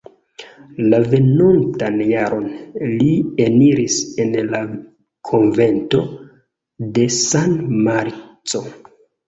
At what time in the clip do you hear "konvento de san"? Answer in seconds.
5.33-7.57